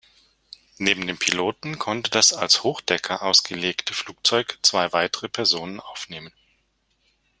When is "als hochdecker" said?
2.33-3.21